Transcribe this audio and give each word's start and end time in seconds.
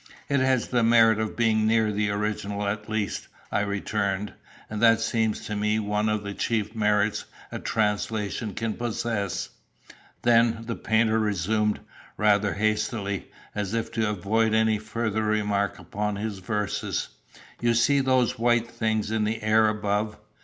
"It 0.29 0.39
has 0.39 0.69
the 0.69 0.81
merit 0.81 1.19
of 1.19 1.35
being 1.37 1.67
near 1.67 1.91
the 1.91 2.09
original 2.09 2.65
at 2.67 2.89
least," 2.89 3.27
I 3.51 3.59
returned; 3.59 4.33
"and 4.67 4.81
that 4.81 4.99
seems 4.99 5.41
to 5.45 5.55
me 5.55 5.77
one 5.77 6.09
of 6.09 6.23
the 6.23 6.33
chief 6.33 6.73
merits 6.73 7.25
a 7.51 7.59
translation 7.59 8.55
can 8.55 8.73
possess." 8.73 9.49
"Then," 10.23 10.63
the 10.65 10.75
painter 10.75 11.19
resumed, 11.19 11.81
rather 12.17 12.55
hastily, 12.55 13.27
as 13.53 13.75
if 13.75 13.91
to 13.91 14.09
avoid 14.09 14.55
any 14.55 14.79
further 14.79 15.21
remark 15.23 15.77
upon 15.77 16.15
his 16.15 16.39
verses, 16.39 17.09
"you 17.59 17.75
see 17.75 17.99
those 17.99 18.39
white 18.39 18.71
things 18.71 19.11
in 19.11 19.23
the 19.23 19.43
air 19.43 19.67
above?" 19.69 20.17